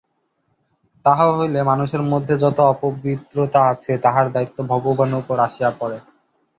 [1.05, 5.97] তাহা হইলে মানুষের মধ্যে যত অপবিত্রতা আছে, তাহার দায়িত্ব ভগবানের উপর আসিয়া পড়ে।